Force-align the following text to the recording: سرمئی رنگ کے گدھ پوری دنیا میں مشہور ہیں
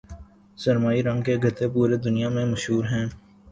سرمئی 0.57 0.99
رنگ 1.03 1.21
کے 1.25 1.35
گدھ 1.43 1.63
پوری 1.73 1.97
دنیا 2.05 2.29
میں 2.35 2.45
مشہور 2.51 2.83
ہیں 2.93 3.05